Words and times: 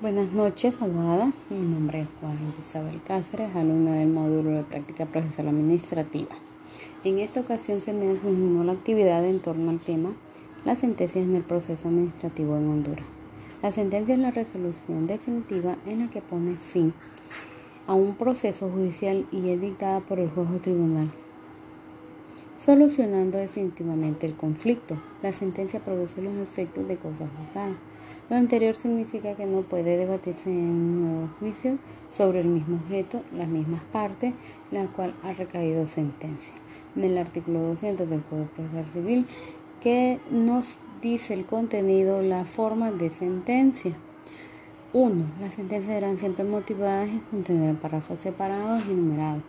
Buenas 0.00 0.32
noches, 0.32 0.80
abogada. 0.80 1.32
Mi 1.50 1.58
nombre 1.58 2.02
es 2.02 2.08
Juan 2.20 2.38
Isabel 2.56 3.02
Cáceres, 3.02 3.56
alumna 3.56 3.94
del 3.94 4.06
módulo 4.06 4.50
de 4.50 4.62
práctica 4.62 5.06
procesal 5.06 5.48
administrativa. 5.48 6.36
En 7.02 7.18
esta 7.18 7.40
ocasión 7.40 7.80
se 7.80 7.92
me 7.92 8.16
asignó 8.16 8.62
la 8.62 8.74
actividad 8.74 9.24
en 9.26 9.40
torno 9.40 9.70
al 9.70 9.80
tema 9.80 10.12
las 10.64 10.78
sentencias 10.78 11.26
en 11.26 11.34
el 11.34 11.42
proceso 11.42 11.88
administrativo 11.88 12.56
en 12.56 12.68
Honduras. 12.68 13.04
La 13.60 13.72
sentencia 13.72 14.14
es 14.14 14.20
la 14.20 14.30
resolución 14.30 15.08
definitiva 15.08 15.76
en 15.84 15.98
la 15.98 16.10
que 16.10 16.22
pone 16.22 16.54
fin 16.54 16.94
a 17.88 17.94
un 17.94 18.14
proceso 18.14 18.70
judicial 18.70 19.26
y 19.32 19.48
es 19.48 19.60
dictada 19.60 19.98
por 19.98 20.20
el 20.20 20.30
juez 20.30 20.46
o 20.48 20.60
tribunal, 20.60 21.10
solucionando 22.56 23.36
definitivamente 23.36 24.28
el 24.28 24.36
conflicto. 24.36 24.96
La 25.22 25.32
sentencia 25.32 25.80
produce 25.80 26.22
los 26.22 26.36
efectos 26.36 26.86
de 26.86 26.98
cosas 26.98 27.28
juzgadas 27.36 27.87
lo 28.30 28.36
anterior 28.36 28.74
significa 28.74 29.34
que 29.34 29.46
no 29.46 29.62
puede 29.62 29.96
debatirse 29.96 30.50
en 30.50 30.58
un 30.58 31.02
nuevo 31.02 31.28
juicio 31.38 31.78
sobre 32.10 32.40
el 32.40 32.48
mismo 32.48 32.76
objeto, 32.76 33.22
las 33.34 33.48
mismas 33.48 33.82
partes, 33.90 34.34
la 34.70 34.86
cual 34.88 35.14
ha 35.22 35.32
recaído 35.32 35.86
sentencia. 35.86 36.52
En 36.94 37.04
el 37.04 37.16
artículo 37.16 37.60
200 37.60 38.08
del 38.08 38.22
Código 38.22 38.48
Procesal 38.48 38.86
Civil, 38.92 39.26
que 39.80 40.20
nos 40.30 40.78
dice 41.00 41.32
el 41.32 41.46
contenido, 41.46 42.20
la 42.20 42.44
forma 42.44 42.90
de 42.90 43.10
sentencia. 43.10 43.96
1. 44.92 45.24
Las 45.40 45.54
sentencias 45.54 45.94
serán 45.94 46.18
siempre 46.18 46.44
motivadas 46.44 47.08
y 47.08 47.18
contendrán 47.30 47.76
párrafos 47.76 48.20
separados 48.20 48.84
y 48.86 48.94
numerados. 48.94 49.42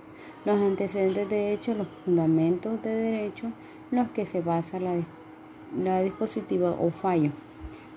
Los 0.45 0.59
antecedentes 0.61 1.27
de 1.29 1.53
hecho, 1.53 1.73
los 1.73 1.87
fundamentos 2.05 2.81
de 2.81 2.93
derecho 2.93 3.47
en 3.91 3.99
los 3.99 4.09
que 4.11 4.25
se 4.25 4.41
basa 4.41 4.79
la, 4.79 4.95
la 5.75 6.01
dispositiva 6.01 6.71
o 6.71 6.91
fallo. 6.91 7.31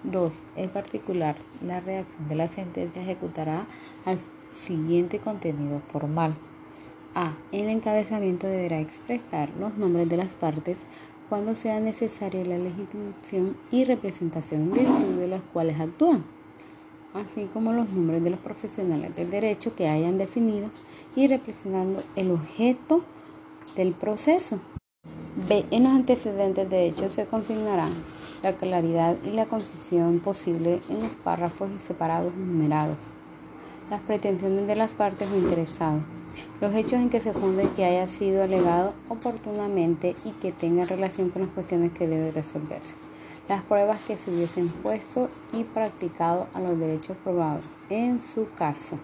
2. 0.05 0.33
En 0.57 0.71
particular, 0.71 1.37
la 1.65 1.81
reacción 1.81 2.29
de 2.29 2.35
la 2.35 2.49
sentencia 2.49 3.03
ejecutará 3.03 3.67
al 4.05 4.19
siguiente 4.67 5.19
contenido 5.19 5.81
formal. 5.89 6.35
A. 7.15 7.35
El 7.53 7.69
encabezamiento 7.69 8.47
deberá 8.47 8.81
expresar 8.81 9.51
los 9.59 9.77
nombres 9.77 10.09
de 10.09 10.17
las 10.17 10.35
partes 10.35 10.79
cuando 11.29 11.55
sea 11.55 11.81
necesaria 11.81 12.45
la 12.45 12.59
legitimación 12.59 13.57
y 13.71 13.85
representación 13.85 14.63
en 14.63 14.73
virtud 14.73 15.19
de 15.19 15.29
las 15.29 15.43
cuales 15.53 15.81
actúan, 15.81 16.25
así 17.15 17.49
como 17.53 17.73
los 17.73 17.91
nombres 17.93 18.23
de 18.23 18.31
los 18.31 18.41
profesionales 18.41 19.15
del 19.15 19.31
derecho 19.31 19.75
que 19.75 19.89
hayan 19.89 20.19
definido 20.19 20.71
y 21.17 21.29
representando 21.29 22.03
el 22.17 22.31
objeto 22.31 23.03
del 23.77 23.93
proceso. 23.93 24.61
B. 25.49 25.65
En 25.71 25.85
los 25.85 25.93
antecedentes 25.93 26.69
de 26.69 26.87
hecho 26.87 27.09
se 27.09 27.25
consignarán 27.27 27.93
la 28.43 28.57
claridad 28.57 29.17
y 29.25 29.31
la 29.31 29.47
concisión 29.47 30.19
posible 30.19 30.81
en 30.89 31.01
los 31.01 31.13
párrafos 31.25 31.71
separados 31.87 32.33
y 32.37 32.41
numerados, 32.41 32.99
las 33.89 34.01
pretensiones 34.01 34.67
de 34.67 34.75
las 34.75 34.95
partes 34.95 35.29
o 35.31 35.37
interesados, 35.37 36.03
los 36.61 36.75
hechos 36.75 36.95
en 36.95 37.09
que 37.09 37.21
se 37.21 37.33
funde 37.33 37.69
que 37.77 37.85
haya 37.85 38.07
sido 38.09 38.43
alegado 38.43 38.95
oportunamente 39.09 40.17
y 40.25 40.33
que 40.33 40.51
tenga 40.51 40.85
relación 40.85 41.31
con 41.31 41.43
las 41.43 41.51
cuestiones 41.53 41.93
que 41.93 42.09
debe 42.09 42.33
resolverse, 42.33 42.95
las 43.49 43.63
pruebas 43.63 44.01
que 44.07 44.17
se 44.17 44.31
hubiesen 44.31 44.69
puesto 44.69 45.29
y 45.53 45.65
practicado 45.65 46.49
a 46.53 46.61
los 46.61 46.79
derechos 46.79 47.17
probados 47.23 47.67
en 47.91 48.21
su 48.21 48.49
caso. 48.55 48.99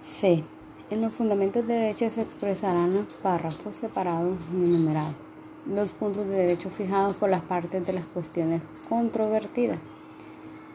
C. 0.00 0.44
En 0.88 1.00
los 1.00 1.12
fundamentos 1.14 1.66
de 1.66 1.74
derecho 1.74 2.08
se 2.10 2.22
expresarán 2.22 2.94
los 2.94 3.06
párrafos 3.14 3.74
separados 3.80 4.36
y 4.52 4.56
numerados 4.56 5.25
los 5.68 5.92
puntos 5.92 6.26
de 6.26 6.36
derecho 6.36 6.70
fijados 6.70 7.16
por 7.16 7.28
las 7.28 7.42
partes 7.42 7.86
de 7.86 7.92
las 7.92 8.04
cuestiones 8.04 8.62
controvertidas, 8.88 9.78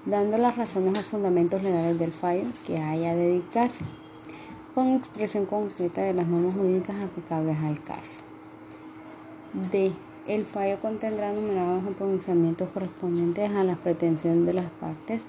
dando 0.06 0.38
las 0.38 0.58
razones 0.58 1.00
o 1.00 1.02
fundamentos 1.04 1.64
legales 1.64 1.98
del 1.98 2.12
fallo 2.12 2.46
que 2.68 2.78
haya 2.78 3.16
de 3.16 3.32
dictarse, 3.32 3.86
con 4.76 4.88
expresión 4.90 5.46
concreta 5.46 6.02
de 6.02 6.14
las 6.14 6.28
normas 6.28 6.54
jurídicas 6.54 6.96
aplicables 7.02 7.58
al 7.58 7.84
caso. 7.84 8.22
D. 9.72 9.92
El 10.28 10.46
fallo 10.46 10.80
contendrá 10.80 11.34
numerados 11.34 11.84
o 11.84 11.92
pronunciamientos 11.92 12.70
correspondientes 12.70 13.50
a 13.52 13.64
las 13.64 13.78
pretensiones 13.80 14.46
de 14.46 14.54
las 14.54 14.70
partes, 14.72 15.22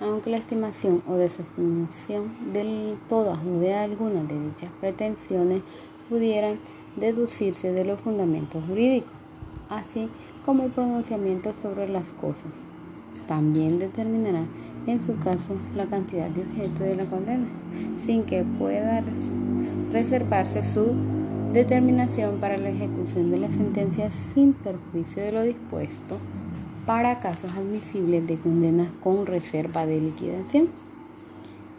aunque 0.00 0.30
la 0.30 0.36
estimación 0.36 1.02
o 1.08 1.14
desestimación 1.14 2.52
de 2.52 2.96
todas 3.08 3.38
o 3.38 3.58
de 3.58 3.74
algunas 3.74 4.28
de 4.28 4.38
dichas 4.38 4.70
pretensiones 4.80 5.62
pudieran 6.08 6.58
deducirse 6.96 7.72
de 7.72 7.84
los 7.84 8.00
fundamentos 8.00 8.62
jurídicos, 8.66 9.12
así 9.68 10.08
como 10.44 10.64
el 10.64 10.70
pronunciamiento 10.70 11.52
sobre 11.62 11.88
las 11.88 12.12
cosas. 12.12 12.52
También 13.26 13.78
determinará 13.78 14.44
en 14.86 15.02
su 15.02 15.16
caso 15.18 15.56
la 15.76 15.86
cantidad 15.86 16.28
de 16.30 16.42
objeto 16.42 16.84
de 16.84 16.96
la 16.96 17.04
condena, 17.04 17.46
sin 18.04 18.24
que 18.24 18.44
pueda 18.58 19.02
reservarse 19.92 20.62
su 20.62 20.94
determinación 21.52 22.38
para 22.38 22.56
la 22.58 22.70
ejecución 22.70 23.30
de 23.30 23.38
la 23.38 23.50
sentencia 23.50 24.10
sin 24.10 24.52
perjuicio 24.52 25.22
de 25.22 25.32
lo 25.32 25.42
dispuesto 25.42 26.18
para 26.86 27.20
casos 27.20 27.52
admisibles 27.56 28.26
de 28.26 28.36
condena 28.36 28.90
con 29.02 29.26
reserva 29.26 29.86
de 29.86 30.00
liquidación. 30.00 30.68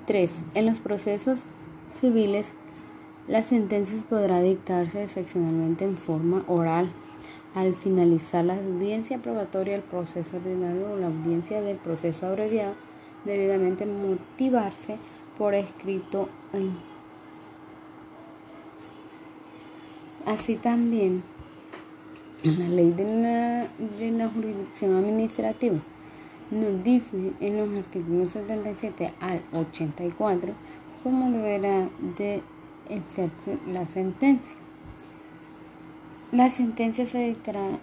3. 0.07 0.31
En 0.55 0.65
los 0.65 0.79
procesos 0.79 1.41
civiles 1.93 2.53
las 3.31 3.45
sentencias 3.45 4.03
podrá 4.03 4.41
dictarse 4.41 5.05
excepcionalmente 5.05 5.85
en 5.85 5.95
forma 5.95 6.43
oral 6.47 6.89
al 7.55 7.73
finalizar 7.75 8.43
la 8.43 8.55
audiencia 8.55 9.19
probatoria 9.19 9.75
del 9.75 9.83
proceso 9.83 10.35
ordinario 10.35 10.91
o 10.91 10.97
la 10.97 11.07
audiencia 11.07 11.61
del 11.61 11.77
proceso 11.77 12.27
abreviado, 12.27 12.73
debidamente 13.23 13.85
motivarse 13.85 14.97
por 15.37 15.53
escrito. 15.53 16.27
Así 20.25 20.57
también, 20.57 21.23
la 22.43 22.67
ley 22.67 22.91
de 22.91 23.05
la, 23.05 23.67
de 23.97 24.11
la 24.11 24.27
jurisdicción 24.27 24.93
administrativa 24.97 25.79
nos 26.51 26.83
dice 26.83 27.31
en 27.39 27.57
los 27.57 27.79
artículos 27.79 28.31
77 28.31 29.13
al 29.21 29.41
84 29.53 30.51
cómo 31.01 31.31
deberá 31.31 31.87
de 32.17 32.43
la 33.67 33.85
sentencia. 33.85 34.55
La 36.31 36.49
sentencia 36.49 37.05
se 37.05 37.19
dictará 37.19 37.79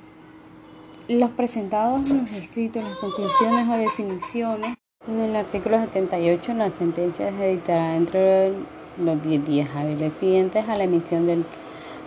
los 1.09 1.31
presentados 1.31 2.09
en 2.11 2.19
los 2.19 2.33
escritos, 2.33 2.85
las 2.85 2.97
conclusiones 2.97 3.69
o 3.69 3.73
definiciones. 3.79 4.77
En 5.07 5.21
el 5.21 5.37
artículo 5.37 5.79
78 5.79 6.55
la 6.55 6.71
sentencia 6.71 7.31
se 7.31 7.49
dictará 7.49 7.97
entre 7.97 8.53
los 8.99 9.23
10 9.23 9.47
días 9.47 9.69
hábiles 9.75 10.13
siguientes 10.15 10.69
a 10.69 10.77
la 10.77 10.85
emisión 10.85 11.27
del 11.27 11.45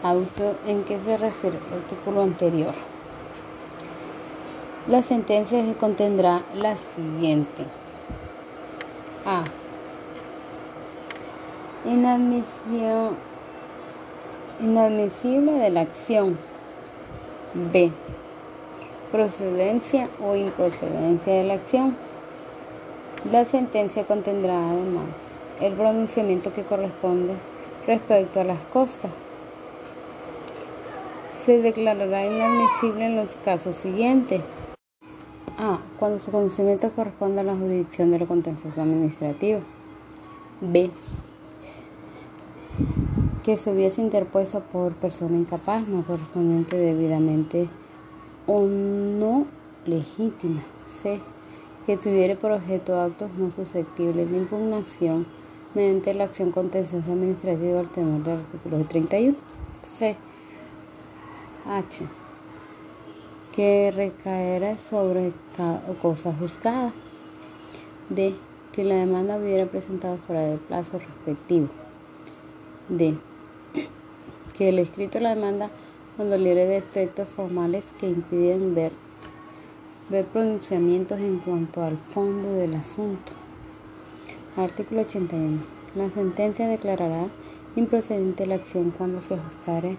auto 0.03 0.55
en 0.67 0.83
que 0.83 0.99
se 1.03 1.17
refiere 1.17 1.57
el 1.57 1.79
artículo 1.79 2.21
anterior. 2.21 2.73
La 4.87 5.01
sentencia 5.01 5.63
se 5.65 5.73
contendrá 5.73 6.43
la 6.55 6.75
siguiente. 6.75 7.63
A 9.25 9.43
Inadmisión, 11.83 13.15
inadmisible 14.61 15.53
de 15.53 15.71
la 15.71 15.81
acción. 15.81 16.37
B. 17.73 17.91
Procedencia 19.11 20.07
o 20.23 20.35
improcedencia 20.35 21.33
de 21.33 21.43
la 21.43 21.55
acción. 21.55 21.95
La 23.31 23.45
sentencia 23.45 24.03
contendrá 24.03 24.53
además 24.53 25.05
el 25.59 25.73
pronunciamiento 25.73 26.53
que 26.53 26.61
corresponde 26.61 27.33
respecto 27.87 28.41
a 28.41 28.43
las 28.43 28.59
costas. 28.71 29.09
Se 31.43 31.63
declarará 31.63 32.27
inadmisible 32.27 33.07
en 33.07 33.15
los 33.15 33.31
casos 33.43 33.75
siguientes. 33.75 34.41
A. 35.57 35.79
Cuando 35.97 36.19
su 36.19 36.29
conocimiento 36.29 36.91
corresponde 36.91 37.41
a 37.41 37.43
la 37.43 37.55
jurisdicción 37.55 38.11
de 38.11 38.19
lo 38.19 38.27
contencioso 38.27 38.79
administrativo. 38.81 39.61
B 40.61 40.91
que 43.43 43.57
se 43.57 43.71
hubiese 43.71 44.01
interpuesto 44.01 44.59
por 44.59 44.93
persona 44.93 45.37
incapaz, 45.37 45.87
no 45.87 46.03
correspondiente 46.03 46.77
debidamente 46.77 47.67
o 48.45 48.61
no 48.61 49.47
legítima. 49.85 50.61
C. 51.01 51.19
Que 51.85 51.97
tuviera 51.97 52.35
por 52.35 52.51
objeto 52.51 52.99
actos 53.01 53.31
no 53.37 53.49
susceptibles 53.49 54.29
de 54.29 54.37
impugnación 54.37 55.25
mediante 55.73 56.13
la 56.13 56.25
acción 56.25 56.51
contenciosa 56.51 57.11
administrativa 57.11 57.79
al 57.79 57.89
tenor 57.89 58.23
del 58.23 58.39
artículo 58.39 58.85
31. 58.85 59.35
C. 59.81 60.15
H. 61.67 62.05
Que 63.51 63.91
recaera 63.91 64.77
sobre 64.89 65.33
cosa 66.01 66.31
juzgada. 66.33 66.93
D. 68.09 68.35
Que 68.71 68.83
la 68.83 68.95
demanda 68.95 69.37
hubiera 69.37 69.65
presentado 69.65 70.17
fuera 70.27 70.41
del 70.41 70.59
plazo 70.59 70.99
respectivo. 70.99 71.69
D 72.87 73.17
que 74.61 74.69
el 74.69 74.77
escrito 74.77 75.17
de 75.17 75.23
la 75.23 75.33
demanda 75.33 75.71
cuando 76.15 76.37
libre 76.37 76.67
de 76.67 76.77
efectos 76.77 77.27
formales 77.27 77.83
que 77.99 78.07
impiden 78.07 78.75
ver 78.75 78.91
ver 80.07 80.25
pronunciamientos 80.25 81.19
en 81.19 81.39
cuanto 81.39 81.83
al 81.83 81.97
fondo 81.97 82.53
del 82.53 82.75
asunto. 82.75 83.31
Artículo 84.55 85.01
81. 85.01 85.63
La 85.95 86.11
sentencia 86.11 86.67
declarará 86.67 87.25
improcedente 87.75 88.45
la 88.45 88.53
acción 88.53 88.93
cuando 88.95 89.23
se 89.23 89.33
ajustare 89.33 89.97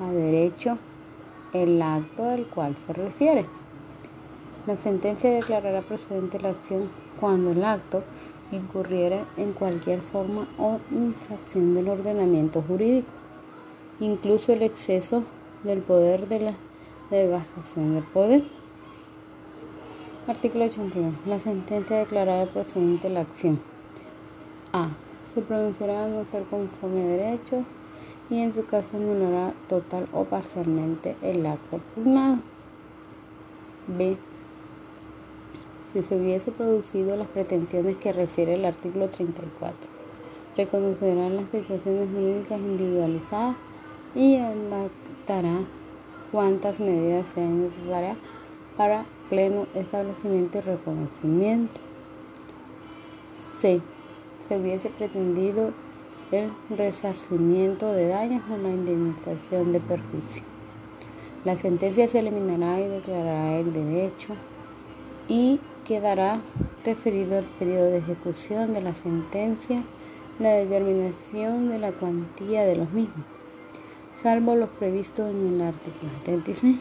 a 0.00 0.12
derecho 0.12 0.78
el 1.52 1.82
acto 1.82 2.26
del 2.26 2.46
cual 2.46 2.76
se 2.86 2.92
refiere. 2.92 3.44
La 4.68 4.76
sentencia 4.76 5.32
declarará 5.32 5.80
procedente 5.82 6.38
la 6.38 6.50
acción 6.50 6.90
cuando 7.18 7.50
el 7.50 7.64
acto 7.64 8.04
incurriera 8.52 9.24
en 9.36 9.52
cualquier 9.52 10.00
forma 10.00 10.46
o 10.58 10.78
infracción 10.92 11.74
del 11.74 11.88
ordenamiento 11.88 12.62
jurídico, 12.62 13.10
incluso 14.00 14.52
el 14.52 14.62
exceso 14.62 15.24
del 15.64 15.80
poder 15.80 16.28
de 16.28 16.40
la 16.40 16.54
devastación 17.10 17.94
del 17.94 18.04
poder. 18.04 18.44
Artículo 20.26 20.64
81. 20.64 21.12
La 21.26 21.38
sentencia 21.38 21.98
declarará 21.98 22.50
procedente 22.50 23.08
la 23.08 23.20
acción. 23.20 23.60
A. 24.72 24.88
Se 25.34 25.40
pronunciará 25.40 26.08
no 26.08 26.24
ser 26.24 26.44
conforme 26.44 27.02
a 27.02 27.06
derecho 27.06 27.64
y 28.28 28.40
en 28.40 28.52
su 28.52 28.64
caso 28.66 28.96
anulará 28.96 29.54
total 29.68 30.08
o 30.12 30.24
parcialmente 30.24 31.16
el 31.22 31.46
acto 31.46 31.80
pugnado. 31.94 32.38
B. 33.86 34.16
Si 35.92 36.02
se 36.02 36.16
hubiese 36.16 36.50
producido 36.50 37.16
las 37.16 37.28
pretensiones 37.28 37.96
que 37.96 38.12
refiere 38.12 38.54
el 38.54 38.64
artículo 38.64 39.08
34, 39.08 39.88
reconocerá 40.56 41.28
las 41.28 41.50
situaciones 41.50 42.10
jurídicas 42.10 42.58
individualizadas 42.58 43.56
y 44.16 44.36
adaptará 44.36 45.58
cuantas 46.32 46.80
medidas 46.80 47.26
sean 47.26 47.64
necesarias 47.64 48.16
para 48.76 49.04
pleno 49.28 49.66
establecimiento 49.74 50.58
y 50.58 50.60
reconocimiento. 50.62 51.80
C. 53.58 53.80
Se 54.48 54.58
hubiese 54.58 54.90
pretendido 54.90 55.72
el 56.32 56.50
resarcimiento 56.76 57.92
de 57.92 58.08
daños 58.08 58.42
o 58.50 58.56
la 58.56 58.70
indemnización 58.70 59.72
de 59.72 59.80
perjuicio. 59.80 60.42
La 61.44 61.56
sentencia 61.56 62.08
se 62.08 62.18
eliminará 62.18 62.80
y 62.80 62.88
declarará 62.88 63.58
el 63.58 63.72
derecho 63.72 64.34
y 65.28 65.60
quedará 65.84 66.40
referido 66.84 67.38
el 67.38 67.44
periodo 67.44 67.90
de 67.90 67.98
ejecución 67.98 68.72
de 68.72 68.80
la 68.80 68.94
sentencia, 68.94 69.82
la 70.38 70.50
determinación 70.50 71.70
de 71.70 71.78
la 71.78 71.92
cuantía 71.92 72.64
de 72.64 72.76
los 72.76 72.90
mismos, 72.90 73.24
salvo 74.22 74.54
los 74.54 74.68
previstos 74.70 75.30
en 75.30 75.54
el 75.54 75.62
artículo 75.62 76.12
36. 76.24 76.76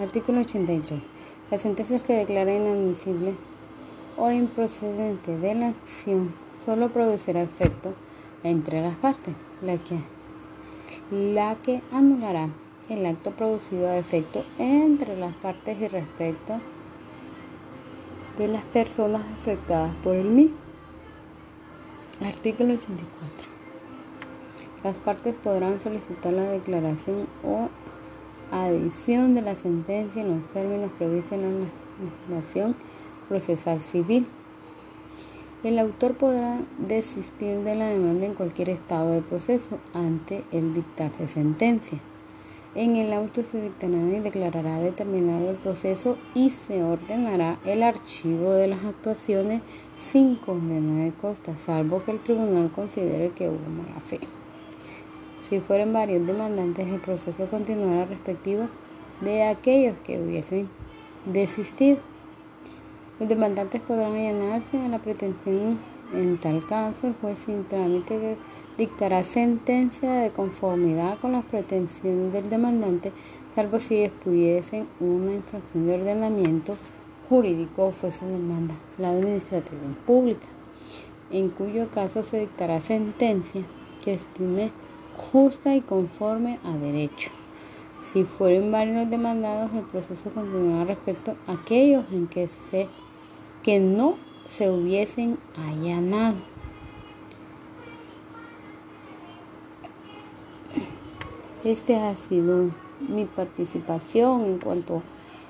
Artículo 0.00 0.40
83. 0.40 1.00
Las 1.50 1.62
sentencias 1.62 2.02
que 2.02 2.14
declaren 2.14 2.62
inadmisible 2.62 3.34
o 4.16 4.30
improcedente 4.30 5.36
de 5.38 5.54
la 5.54 5.68
acción 5.68 6.34
solo 6.64 6.90
producirá 6.90 7.42
efecto 7.42 7.94
entre 8.42 8.82
las 8.82 8.96
partes, 8.96 9.34
la 9.62 9.78
que, 9.78 9.98
la 11.10 11.56
que 11.56 11.82
anulará 11.90 12.48
el 12.88 13.04
acto 13.06 13.32
producido 13.32 13.88
a 13.88 13.98
efecto 13.98 14.44
entre 14.58 15.16
las 15.16 15.34
partes 15.34 15.80
y 15.80 15.88
respecto 15.88 16.60
de 18.38 18.48
las 18.48 18.62
personas 18.64 19.22
afectadas 19.40 19.94
por 20.02 20.14
el 20.14 20.28
mismo. 20.28 20.67
Artículo 22.20 22.74
84. 22.74 23.48
Las 24.82 24.96
partes 24.96 25.36
podrán 25.36 25.80
solicitar 25.80 26.32
la 26.32 26.50
declaración 26.50 27.28
o 27.44 27.68
adición 28.50 29.36
de 29.36 29.42
la 29.42 29.54
sentencia 29.54 30.22
en 30.22 30.36
los 30.36 30.48
términos 30.48 30.90
previstos 30.98 31.32
en 31.32 31.42
la 31.42 31.66
legislación 32.28 32.74
procesal 33.28 33.80
civil. 33.82 34.26
El 35.62 35.78
autor 35.78 36.16
podrá 36.16 36.58
desistir 36.78 37.58
de 37.58 37.76
la 37.76 37.86
demanda 37.86 38.26
en 38.26 38.34
cualquier 38.34 38.70
estado 38.70 39.12
de 39.12 39.22
proceso 39.22 39.78
ante 39.94 40.42
el 40.50 40.74
dictarse 40.74 41.28
sentencia. 41.28 42.00
En 42.74 42.96
el 42.96 43.12
auto 43.14 43.42
se 43.42 43.62
dictará 43.62 43.96
y 43.96 44.20
declarará 44.20 44.78
determinado 44.80 45.50
el 45.50 45.56
proceso 45.56 46.18
y 46.34 46.50
se 46.50 46.82
ordenará 46.82 47.58
el 47.64 47.82
archivo 47.82 48.52
de 48.52 48.68
las 48.68 48.84
actuaciones 48.84 49.62
sin 49.96 50.36
condena 50.36 51.04
de 51.04 51.12
costa, 51.12 51.56
salvo 51.56 52.04
que 52.04 52.10
el 52.10 52.20
tribunal 52.20 52.70
considere 52.70 53.30
que 53.30 53.48
hubo 53.48 53.68
mala 53.70 54.00
fe. 54.00 54.20
Si 55.48 55.60
fueren 55.60 55.94
varios 55.94 56.26
demandantes, 56.26 56.86
el 56.88 57.00
proceso 57.00 57.48
continuará 57.48 58.04
respectivo 58.04 58.68
de 59.22 59.44
aquellos 59.44 59.98
que 60.00 60.20
hubiesen 60.20 60.68
desistido. 61.24 61.98
Los 63.18 63.30
demandantes 63.30 63.80
podrán 63.80 64.14
allanarse 64.14 64.78
a 64.78 64.88
la 64.88 64.98
pretensión. 64.98 65.78
En 66.12 66.38
tal 66.38 66.64
caso, 66.66 67.06
el 67.06 67.14
juez 67.20 67.36
sin 67.44 67.64
trámite 67.64 68.38
dictará 68.78 69.22
sentencia 69.22 70.10
de 70.10 70.30
conformidad 70.30 71.18
con 71.18 71.32
las 71.32 71.44
pretensiones 71.44 72.32
del 72.32 72.48
demandante, 72.48 73.12
salvo 73.54 73.78
si 73.78 74.04
expudiesen 74.04 74.88
una 75.00 75.34
infracción 75.34 75.86
de 75.86 75.94
ordenamiento 75.94 76.76
jurídico 77.28 77.86
o 77.86 77.92
fuese 77.92 78.24
demanda 78.24 78.74
la 78.96 79.10
administración 79.10 79.96
pública, 80.06 80.46
en 81.30 81.50
cuyo 81.50 81.90
caso 81.90 82.22
se 82.22 82.40
dictará 82.40 82.80
sentencia 82.80 83.62
que 84.02 84.14
estime 84.14 84.70
justa 85.16 85.74
y 85.74 85.82
conforme 85.82 86.58
a 86.64 86.72
derecho. 86.78 87.30
Si 88.12 88.24
fueren 88.24 88.72
varios 88.72 88.96
los 88.96 89.10
demandados, 89.10 89.70
el 89.74 89.82
proceso 89.82 90.30
continuará 90.30 90.84
respecto 90.86 91.36
a 91.46 91.52
aquellos 91.52 92.04
en 92.12 92.26
que 92.28 92.48
se 92.70 92.88
que 93.62 93.80
no 93.80 94.14
se 94.48 94.70
hubiesen 94.70 95.38
allanado. 95.56 96.36
Este 101.64 101.96
ha 101.96 102.14
sido 102.14 102.70
mi 103.08 103.24
participación 103.24 104.44
en 104.44 104.58
cuanto 104.58 105.02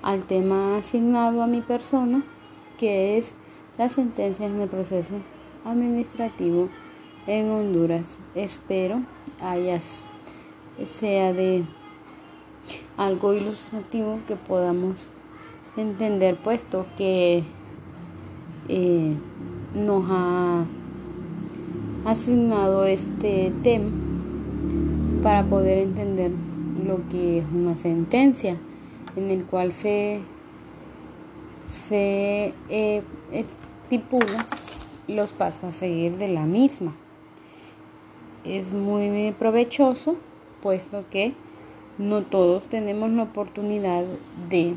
al 0.02 0.24
tema 0.24 0.76
asignado 0.76 1.42
a 1.42 1.46
mi 1.46 1.60
persona, 1.60 2.22
que 2.76 3.18
es 3.18 3.32
las 3.76 3.92
sentencias 3.92 4.50
en 4.50 4.60
el 4.60 4.68
proceso 4.68 5.14
administrativo 5.64 6.68
en 7.26 7.50
Honduras. 7.50 8.18
Espero 8.34 9.02
haya 9.40 9.80
sea 10.92 11.32
de 11.32 11.64
algo 12.96 13.34
ilustrativo 13.34 14.20
que 14.26 14.36
podamos 14.36 15.06
entender, 15.76 16.36
puesto 16.36 16.86
que 16.96 17.44
eh, 18.68 19.14
nos 19.74 20.04
ha 20.08 20.64
asignado 22.04 22.84
este 22.84 23.52
tema 23.62 23.90
para 25.22 25.44
poder 25.44 25.78
entender 25.78 26.30
lo 26.86 27.00
que 27.08 27.38
es 27.38 27.44
una 27.52 27.74
sentencia 27.74 28.56
en 29.16 29.30
el 29.30 29.44
cual 29.44 29.72
se, 29.72 30.20
se 31.68 32.54
eh, 32.68 33.02
estipula 33.32 34.46
los 35.08 35.30
pasos 35.30 35.64
a 35.64 35.72
seguir 35.72 36.16
de 36.16 36.28
la 36.28 36.44
misma. 36.44 36.94
Es 38.44 38.72
muy 38.72 39.34
provechoso 39.38 40.16
puesto 40.62 41.04
que 41.10 41.34
no 41.98 42.22
todos 42.22 42.64
tenemos 42.68 43.10
la 43.10 43.24
oportunidad 43.24 44.04
de 44.48 44.74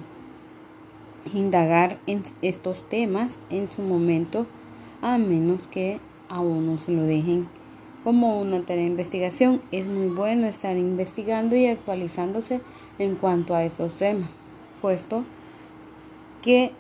indagar 1.33 1.99
en 2.07 2.23
estos 2.41 2.87
temas 2.89 3.37
en 3.49 3.69
su 3.69 3.81
momento, 3.81 4.45
a 5.01 5.17
menos 5.17 5.59
que 5.67 5.99
a 6.29 6.39
uno 6.39 6.77
se 6.77 6.91
lo 6.91 7.03
dejen 7.03 7.47
como 8.03 8.39
una 8.41 8.61
tarea 8.61 8.83
de 8.83 8.89
investigación. 8.89 9.61
Es 9.71 9.85
muy 9.85 10.07
bueno 10.07 10.47
estar 10.47 10.77
investigando 10.77 11.55
y 11.55 11.67
actualizándose 11.67 12.61
en 12.97 13.15
cuanto 13.15 13.55
a 13.55 13.63
esos 13.63 13.93
temas, 13.95 14.29
puesto 14.81 15.23
que 16.41 16.71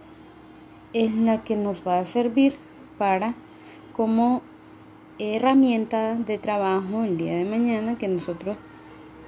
es 0.93 1.15
la 1.15 1.43
que 1.43 1.55
nos 1.55 1.85
va 1.87 1.99
a 1.99 2.05
servir 2.05 2.55
para 2.97 3.35
como 3.93 4.41
herramienta 5.19 6.15
de 6.15 6.37
trabajo 6.37 7.03
el 7.03 7.17
día 7.17 7.35
de 7.35 7.45
mañana 7.45 7.97
que 7.97 8.07
nosotros 8.07 8.57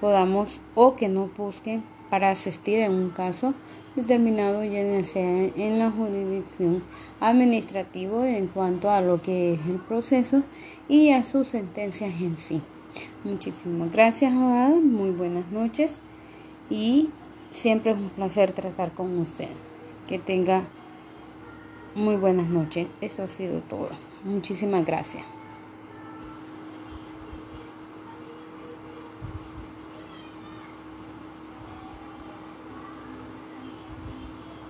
podamos 0.02 0.60
o 0.76 0.96
que 0.96 1.08
no 1.08 1.30
busquen 1.38 1.84
para 2.14 2.30
asistir 2.30 2.78
en 2.78 2.92
un 2.92 3.10
caso 3.10 3.56
determinado 3.96 4.64
ya 4.64 5.04
sea 5.04 5.46
en 5.56 5.80
la 5.80 5.90
jurisdicción 5.90 6.84
administrativa 7.20 8.30
en 8.30 8.46
cuanto 8.46 8.92
a 8.92 9.02
lo 9.02 9.20
que 9.24 9.54
es 9.56 9.60
el 9.66 9.80
proceso 9.80 10.44
y 10.88 11.10
a 11.10 11.24
sus 11.24 11.48
sentencias 11.48 12.22
en 12.22 12.38
sí. 12.38 12.62
Muchísimas 13.24 13.92
gracias, 13.92 14.32
abogada. 14.32 14.76
Muy 14.76 15.10
buenas 15.10 15.52
noches 15.52 16.02
y 16.70 17.10
siempre 17.52 17.94
es 17.94 17.98
un 17.98 18.10
placer 18.10 18.52
tratar 18.52 18.92
con 18.92 19.18
usted. 19.18 19.50
Que 20.08 20.20
tenga 20.20 20.62
muy 21.96 22.16
buenas 22.16 22.48
noches. 22.48 22.90
Eso 23.02 23.24
ha 23.24 23.28
sido 23.28 23.62
todo. 23.62 23.90
Muchísimas 24.24 24.86
gracias. 24.86 25.33